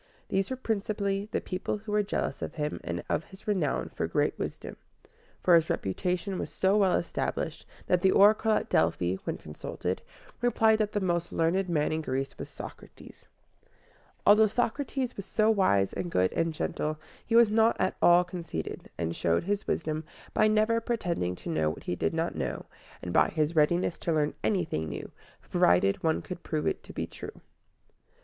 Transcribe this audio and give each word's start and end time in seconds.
These 0.29 0.49
were 0.49 0.55
principally 0.55 1.29
the 1.31 1.39
people 1.39 1.77
who 1.77 1.91
were 1.91 2.01
jealous 2.01 2.41
of 2.41 2.55
him 2.55 2.81
and 2.83 3.03
of 3.07 3.25
his 3.25 3.47
renown 3.47 3.89
for 3.89 4.07
great 4.07 4.33
wisdom; 4.39 4.75
for 5.43 5.53
his 5.53 5.69
reputation 5.69 6.39
was 6.39 6.49
so 6.49 6.75
well 6.75 6.95
established, 6.97 7.67
that 7.85 8.01
the 8.01 8.09
oracle 8.09 8.53
at 8.53 8.67
Delphi, 8.67 9.17
when 9.25 9.37
consulted, 9.37 10.01
replied 10.41 10.79
that 10.79 10.93
the 10.93 10.99
most 10.99 11.31
learned 11.31 11.69
man 11.69 11.91
in 11.91 12.01
Greece 12.01 12.35
was 12.39 12.49
Socrates. 12.49 13.27
Although 14.25 14.47
Socrates 14.47 15.15
was 15.15 15.27
so 15.27 15.51
wise 15.51 15.93
and 15.93 16.09
good 16.09 16.33
and 16.33 16.51
gentle, 16.51 16.97
he 17.23 17.35
was 17.35 17.51
not 17.51 17.77
at 17.79 17.95
all 18.01 18.23
conceited, 18.23 18.89
and 18.97 19.15
showed 19.15 19.43
his 19.43 19.67
wisdom 19.67 20.03
by 20.33 20.47
never 20.47 20.81
pretending 20.81 21.35
to 21.35 21.49
know 21.51 21.69
what 21.69 21.83
he 21.83 21.95
did 21.95 22.15
not 22.15 22.33
know, 22.33 22.65
and 23.03 23.13
by 23.13 23.27
his 23.29 23.55
readiness 23.55 23.99
to 23.99 24.11
learn 24.11 24.33
anything 24.43 24.89
new, 24.89 25.11
provided 25.47 26.01
one 26.01 26.23
could 26.23 26.41
prove 26.41 26.65
it 26.65 26.81
to 26.81 26.91
be 26.91 27.05
true. 27.05 27.39